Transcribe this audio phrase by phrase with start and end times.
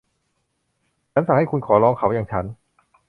[1.13, 2.45] ฉันสั่งให้คุณขอร้องเขาอย่างฉัน